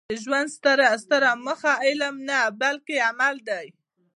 [0.09, 0.47] د ژوند
[1.03, 3.67] ستره موخه علم نه؛ بلکي عمل دئ.